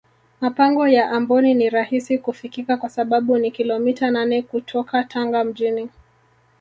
[0.41, 5.89] mapango ya amboni ni rahisi kufikika kwa sababu ni kilomita nane kutoka tanga mjini